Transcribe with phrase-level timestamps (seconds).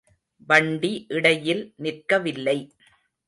[0.47, 2.57] வண்டி இடையில் நிற்கவில்லை.